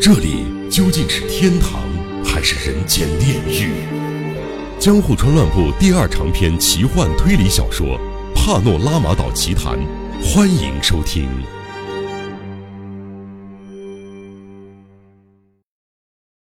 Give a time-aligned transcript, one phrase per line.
[0.00, 1.82] 这里究竟是天堂
[2.24, 3.72] 还是人间炼狱？
[4.78, 7.98] 江户川乱步第二长篇奇幻推理小说
[8.32, 9.76] 《帕诺拉马岛奇谭》，
[10.22, 11.28] 欢迎收听。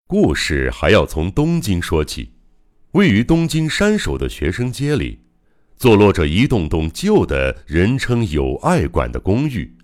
[0.08, 2.32] 故事还要从东京说起。
[2.94, 5.20] 位于东京山手的学生街里，
[5.76, 9.76] 坐落着一栋栋旧的人称“友爱馆”的公寓。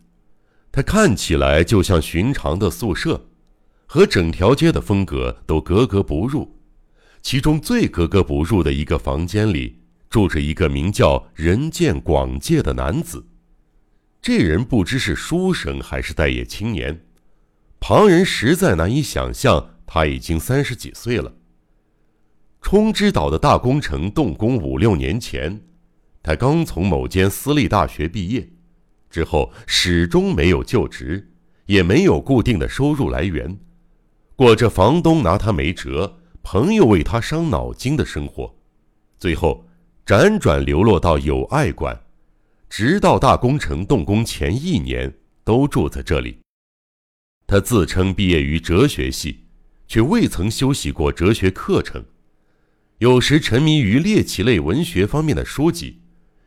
[0.71, 3.25] 它看起来就像寻常的宿舍。
[3.91, 6.59] 和整条街的风格都格格不入，
[7.23, 9.79] 其中最格格不入的一个房间里，
[10.11, 13.25] 住着一个名叫任见广介的男子。
[14.21, 17.03] 这人不知是书生还是待业青年，
[17.79, 21.33] 旁人实在难以想象他已经三十几岁了。
[22.61, 25.61] 冲之岛的大工程动工五六年前，
[26.21, 28.47] 他刚从某间私立大学毕业，
[29.09, 31.31] 之后始终没有就职，
[31.65, 33.57] 也没有固定的收入来源。
[34.39, 38.55] 过着房东拿他没辙、朋友为他伤脑筋的生活，
[39.17, 39.67] 最后
[40.05, 42.03] 辗转流落到友爱馆，
[42.69, 46.39] 直到大工程动工前一年都住在这里。
[47.47, 49.43] 他自称毕业于哲学系，
[49.89, 52.05] 却未曾修习过哲学课程，
[52.99, 55.99] 有时沉迷于猎奇类文学方面的书籍，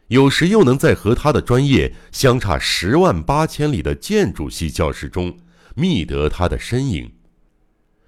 [0.09, 5.37] 有时又能在和他的专业相差十万八千里的建筑系教室中
[5.75, 7.13] 觅得他的身影。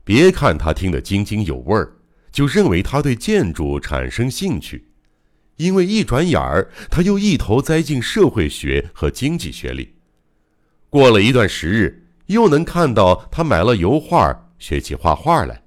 [0.05, 1.97] 别看他听得津津有味儿，
[2.31, 4.89] 就认为他对建筑产生兴趣，
[5.57, 9.95] 因为一转眼儿他又一头栽进社会学和经济学里。
[10.91, 15.63] 过了一段时日，又能看到他买了油画，学起画画来。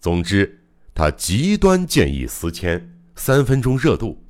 [0.00, 4.24] 总之，他极端见异思迁，三分钟热度。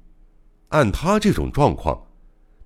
[0.69, 2.07] 按他这种状况，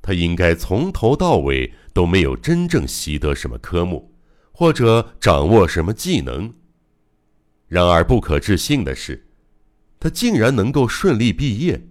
[0.02, 4.15] 他应该从头到尾都没有真正习得什么科目。
[4.58, 6.50] 或者掌握什么技能。
[7.68, 9.26] 然而不可置信的是，
[10.00, 11.86] 他竟然能够顺利毕业。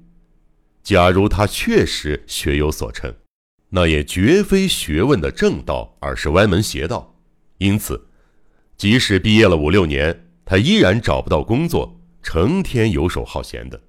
[0.81, 3.13] 假如他确实学有所成，
[3.69, 7.15] 那也绝非学问的正道，而是歪门邪道。
[7.59, 8.07] 因此，
[8.75, 13.79] 即使毕业了五六年，他依然找不到工作，成天游手好闲的。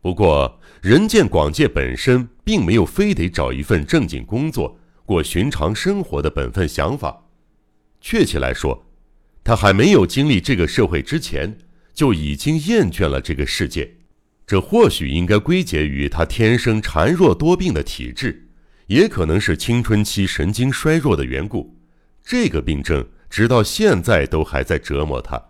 [0.00, 7.18] 不过，人见广介本身并没有非得找一份正经工作、过寻常生活的本分想法。
[8.02, 8.84] 确切来说，
[9.44, 11.56] 他还没有经历这个社会之前，
[11.94, 13.90] 就已经厌倦了这个世界。
[14.44, 18.48] 这或许应该归结于他天生孱弱多病的体质，
[18.88, 21.74] 也可能是青春期神经衰弱的缘故。
[22.24, 25.40] 这个病症直到现在都还在折磨他，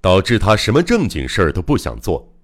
[0.00, 2.34] 导致他什么正经事儿都不想做。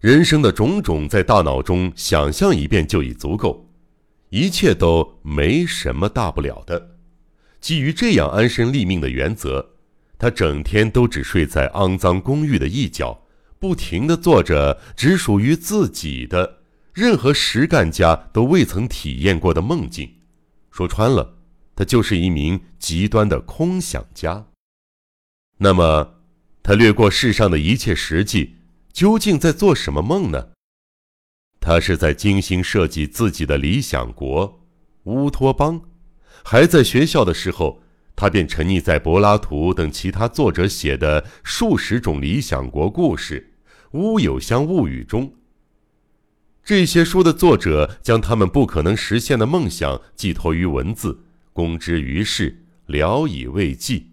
[0.00, 3.70] 人生的种种在大脑中想象一遍就已足够，
[4.30, 6.91] 一切都没什么大不了的。
[7.62, 9.70] 基于这样安身立命的原则，
[10.18, 13.22] 他整天都只睡在肮脏公寓的一角，
[13.60, 16.58] 不停地做着只属于自己的、
[16.92, 20.12] 任何实干家都未曾体验过的梦境。
[20.72, 21.38] 说穿了，
[21.76, 24.48] 他就是一名极端的空想家。
[25.58, 26.16] 那么，
[26.64, 28.56] 他掠过世上的一切实际，
[28.92, 30.48] 究竟在做什么梦呢？
[31.60, 34.60] 他是在精心设计自己的理想国——
[35.04, 35.80] 乌托邦。
[36.44, 37.82] 还在学校的时候，
[38.14, 43.52] 他便沉溺在柏拉图等其他作者写的数十种理想国故事
[43.98, 45.34] 《乌有乡物语》中。
[46.64, 54.06] 这些书的作者将他们不可能实现的梦想寄托于文字，公之于世，聊以慰藉；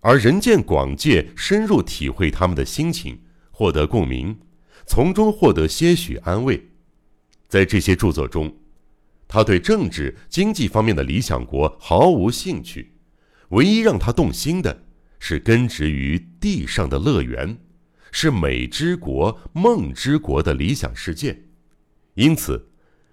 [0.00, 4.38] 而人见广介深入体会他们的心情，获得共鸣，
[4.86, 6.68] 从中获得些许安慰。
[7.48, 8.59] 在这些著作中。
[9.32, 12.96] 他对政治经济方面的理想国毫无兴趣，
[13.50, 14.82] 唯一让他动心的
[15.20, 17.56] 是根植于地上的乐园，
[18.10, 21.44] 是美之国、梦之国的理想世界。
[22.14, 22.70] 因此，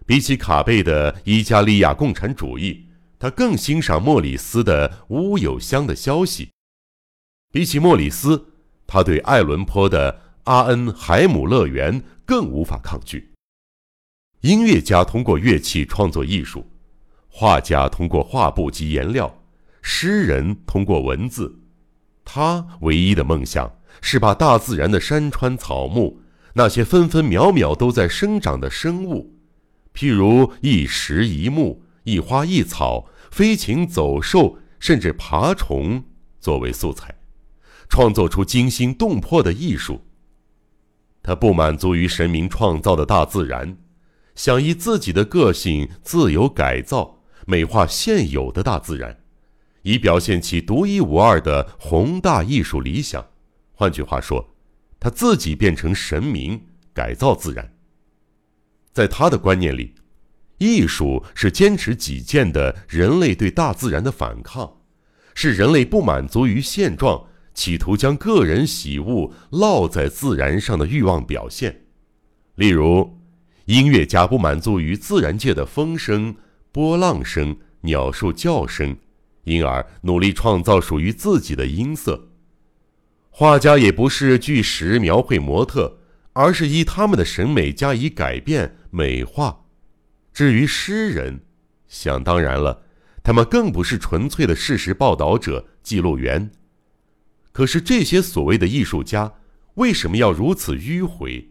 [0.07, 2.87] 比起卡贝的伊加利亚共产主义，
[3.19, 6.49] 他更欣赏莫里斯的乌有乡的消息。
[7.53, 8.53] 比起莫里斯，
[8.87, 13.35] 他对爱伦坡的阿恩海姆乐园更无法抗拒。
[14.41, 16.63] 音乐家通过乐器创作艺术，
[17.27, 19.43] 画家通过画布及颜料，
[19.81, 21.59] 诗人通过文字。
[22.23, 26.21] 他唯一的梦想是把大自然的山川草木，
[26.53, 29.33] 那些分分秒秒都在生长的生物，
[29.91, 36.03] 譬如一石一木、一花一草、飞禽走兽，甚至爬虫，
[36.39, 37.15] 作为素材，
[37.89, 40.05] 创作出惊心动魄的艺术。
[41.23, 43.75] 他不满足于神明创造的大自然。
[44.37, 49.17] 想以自己的个性自由改造、美化现有的大自然，
[49.81, 53.25] 以表现其独一无二的宏大艺术理想。
[53.73, 54.53] 换句话说，
[54.99, 56.61] 他自己变成神明，
[56.93, 57.73] 改造自然。
[58.93, 59.95] 在他的观念里，
[60.59, 64.81] 艺术是坚持己见的人类对大自然的反抗，
[65.33, 67.25] 是人类不满足于现状，
[67.55, 71.85] 企图将个人喜恶烙在自然上的欲望表现。
[72.55, 73.17] 例如，
[73.67, 76.35] 音乐家不满足于自然界的风声、
[76.73, 78.97] 波浪声、鸟兽叫声。
[79.47, 82.27] 因而努力创造属于自己的音色。
[83.29, 85.99] 画家也不是据实描绘模特，
[86.33, 89.65] 而是依他们的审美加以改变美化。
[90.33, 91.45] 至于诗人，
[91.87, 92.83] 想当然了，
[93.23, 96.51] 他们更不是纯粹的事实报道者、记录员。
[97.53, 99.31] 可是这些所谓的艺术家
[99.75, 101.49] 为什么要如此迂回？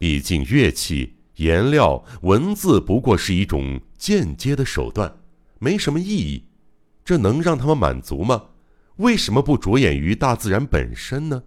[0.00, 5.14] 毕竟乐器、颜料、文字不过是一种间接的手段，
[5.58, 6.46] 没什么意义。
[7.04, 8.44] 这能让他们满足吗？
[8.96, 11.42] 为什么不着眼于大自然本身呢？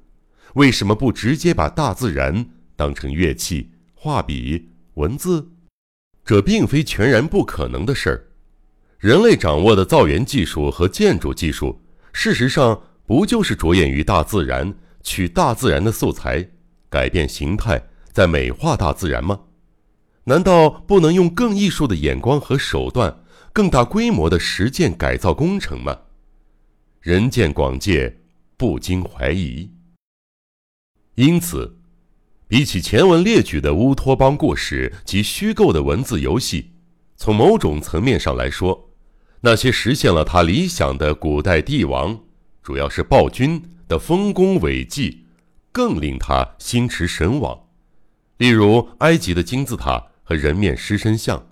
[0.53, 2.45] 为什么不直接把大自然
[2.75, 5.49] 当成乐器、画笔、文字？
[6.23, 8.27] 这并非全然不可能的事儿。
[8.99, 16.47] 人类掌握的造园技术和建筑技术，事实上不就是着眼于大自然，取大自然的素材，
[16.87, 17.81] 改变形态，
[18.13, 19.41] 在美化大自然吗？
[20.25, 23.23] 难道不能用更艺术的眼光和手段？
[23.51, 25.97] 更大规模的实践改造工程吗？
[27.01, 28.21] 人见广界，
[28.55, 29.69] 不禁怀疑。
[31.15, 31.77] 因此，
[32.47, 36.71] 比起前文列举的乌托邦故事及虚构的文字游戏，
[37.15, 38.89] 从某种层面上来说，
[39.41, 42.23] 那些实现了他理想的古代帝王，
[42.61, 45.25] 主要是暴君的丰功伟绩，
[45.71, 47.62] 更令他心驰神往。
[48.37, 51.47] 例如，埃及的金字塔和人面狮身像，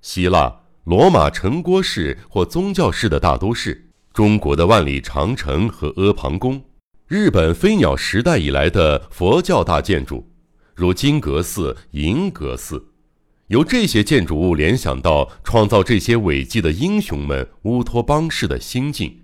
[0.00, 0.60] 希腊。
[0.84, 6.60] 罗马城郭式或宗教式的大都市，中国的万里长城和阿房宫，
[7.06, 10.26] 日本飞鸟时代以来的佛教大建筑，
[10.74, 12.82] 如金阁寺、银阁寺，
[13.48, 19.20] 由这些建筑物联想到创造这些伟绩的英雄们乌托邦式的心境，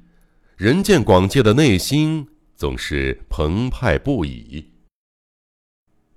[0.56, 4.75] 人见广界的内心总是澎湃不已。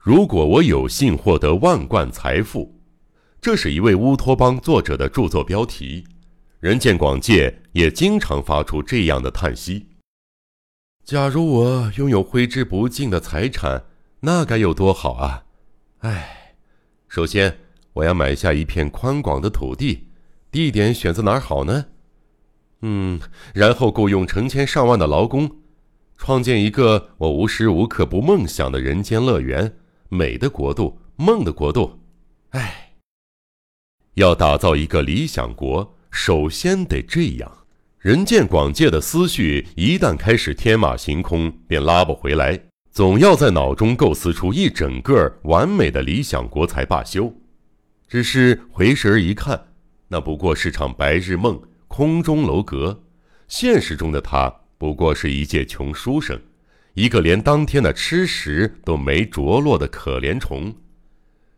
[0.09, 2.81] 如果我有幸获得万贯财富。
[3.39, 6.03] 这是一位乌托邦作者的著作标题，
[6.59, 9.85] 人见广界也经常发出这样的叹息：
[11.06, 13.83] 假如我拥有挥之不尽的财产，
[14.21, 15.44] 那该有多好啊！
[16.00, 16.55] 唉，
[17.07, 17.59] 首先
[17.94, 20.07] 我要买下一片宽广的土地，
[20.50, 21.85] 地点选择哪儿好呢？
[22.81, 23.19] 嗯，
[23.53, 25.57] 然后雇佣成千上万的劳工，
[26.17, 29.75] 创建一个我无时无刻不梦想的人间乐园，
[30.09, 32.00] 美的国度，梦的国度。
[32.50, 32.94] 唉。
[34.15, 37.50] 要打造一个理想国，首先得这样。
[38.00, 42.59] 人见广界的思绪一旦开始天马行空，便拉不回来。
[42.91, 47.33] 总要在脑中构思出一整个完美的理想国才罢休。
[48.07, 49.67] 只是回神一看，
[50.07, 53.03] 那不过是场白日梦，空中楼阁。
[53.47, 56.41] 现实中的他不过是一介穷书生，
[57.00, 60.75] 一个连当天的吃食都没着落的可怜虫。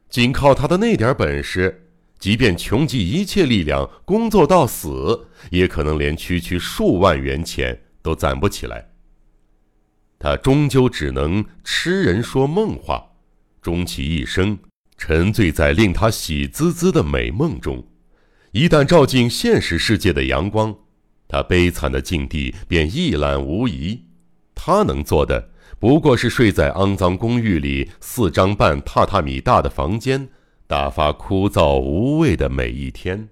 [0.08, 1.88] 仅靠他的那点本事。
[2.20, 8.92] 即便穷极一切力量工作到死，也可能连区区数万元钱都攒不起来。
[10.20, 13.04] 他终究只能痴人说梦话，
[13.60, 14.56] 终其一生
[14.96, 17.84] 沉醉在令他喜滋滋的美梦中。
[18.52, 20.78] 一旦照进现实世界的阳光，
[21.28, 24.00] 他悲惨的境地便一览无遗。
[24.64, 25.50] 他能做的
[25.80, 30.30] 不过是睡在肮脏公寓里四张半榻榻米大的房间。
[30.68, 33.28] 打发枯燥无味的每一天。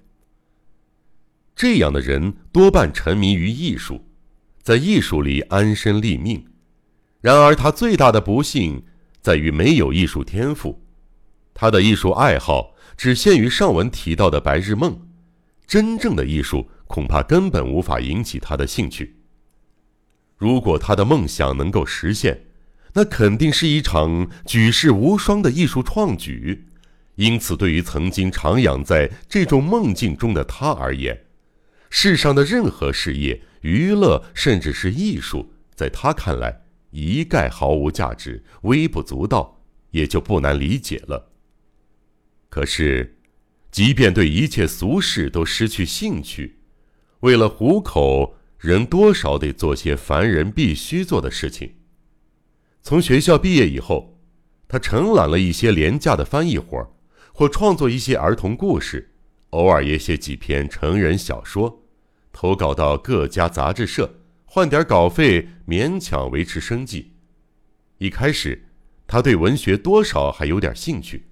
[1.55, 4.03] 这样的人多半沉迷于艺术，
[4.63, 6.43] 在艺术里安身立命。
[7.21, 8.83] 然而，他最大的不幸
[9.21, 10.81] 在于没有艺术天赋。
[11.53, 15.07] 他的艺术爱好只限于上文提到的白日梦，
[15.67, 19.19] 真正的艺术恐怕根本无法引起他的兴趣。
[20.39, 22.46] 如果他的梦想能够实现，
[22.93, 26.65] 那肯定是一场举世无双的艺术创举。
[27.15, 31.25] 因此，对于曾经徜徉在这种梦境中的他而言，
[31.89, 41.34] 世上的任何事业、娱乐，甚至是艺术，在他看来一概毫无价值、微不足道，也就不难理解了。
[42.48, 43.17] 可是，
[43.69, 46.60] 即便对一切俗事都失去兴趣，
[47.19, 51.75] 为了糊口，人多少得做些凡人必须做的事情。
[52.84, 54.20] 从学校毕业以后，
[54.68, 56.89] 他承揽了一些廉价的翻译活儿。
[57.32, 59.12] 或创作一些儿童故事，
[59.51, 61.86] 偶尔也写几篇成人小说，
[62.34, 64.13] 投稿到各家杂志社，
[64.44, 67.13] 换点稿费，勉强维持生计。
[67.98, 68.68] 一开始，
[69.08, 71.28] 他对文学多少还有点兴趣，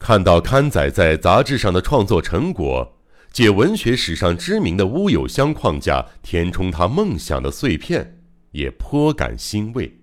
[0.00, 2.99] 看到刊载在杂志上的创作成果，
[3.32, 8.20] 借文学史上知名的乌有乡框架填充他梦想的碎片，
[8.50, 10.00] 也颇感欣慰。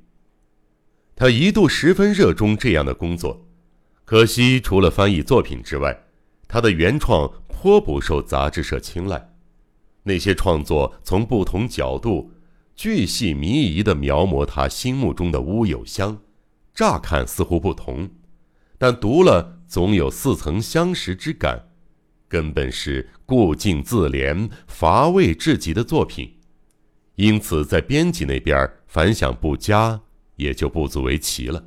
[1.16, 3.48] 他一度十分热衷这样的工作，
[4.06, 6.06] 可惜除了翻译作品之外，
[6.48, 9.34] 他的原创颇不受杂志社青睐。
[10.04, 12.32] 那些创作从不同角度、
[12.76, 16.20] 巨细靡遗地描摹他心目中的乌有乡，
[16.74, 18.10] 乍看似乎不同，
[18.78, 21.68] 但读了总有似曾相识之感，
[22.30, 26.40] 根本是故境自怜、乏味至极的作品。
[27.14, 30.02] 因此，在编辑那边反响不佳。
[30.38, 31.66] 也就不足为奇了。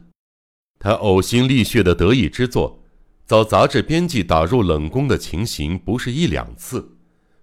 [0.79, 2.85] 他呕心沥血的得意之作，
[3.27, 6.97] 遭杂志编辑打入冷宫的情形不是一两次，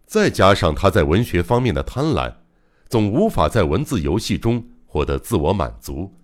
[0.06, 2.34] 再加上他在文学方面的贪婪，
[2.88, 6.16] 总无法在文字游戏中获得自我满足，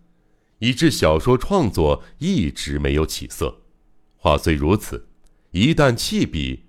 [0.59, 3.63] 以致小说创作一直没有起色。
[4.15, 5.09] 话虽如此，
[5.51, 6.62] 一旦弃笔，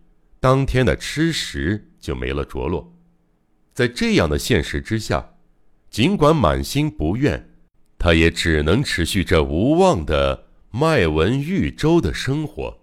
[0.44, 2.92] 当天的吃食就没了着落。
[3.72, 5.36] 在这样的现实之下，
[5.88, 7.48] 尽管满心不愿。
[7.98, 12.78] 他也只能持续着无望的卖文喻舟的生活，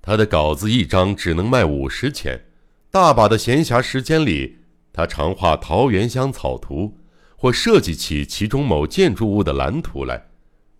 [0.00, 2.46] 他的稿子一张只能卖五十钱，
[2.90, 4.56] 大把的闲暇时间里，
[4.90, 6.96] 他常画桃源乡草图，
[7.36, 10.30] 或设计起其中某建筑物的蓝图来，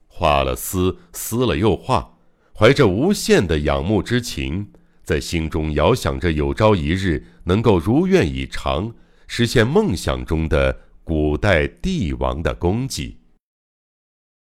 [0.07, 2.17] 画了撕，撕了又画，
[2.55, 4.73] 怀着无限的仰慕之情，
[5.09, 8.93] 在心中遥想着有朝一日能够如愿以偿，
[9.27, 13.18] 实现梦想中的古代帝王的功绩。